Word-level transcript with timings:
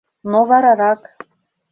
Но 0.31 0.39
варарак... 0.49 1.01